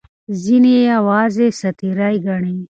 [0.43, 2.57] ځینې یې یوازې ساعت تېرۍ ګڼي.